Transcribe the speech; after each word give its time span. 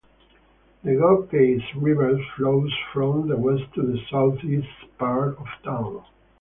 The 0.83 0.93
Gokase 0.93 1.75
River 1.75 2.17
flows 2.35 2.75
from 2.91 3.27
the 3.27 3.37
west 3.37 3.71
to 3.75 3.83
the 3.83 3.99
southeast 4.09 4.67
part 4.97 5.37
of 5.37 5.45
town. 5.63 6.03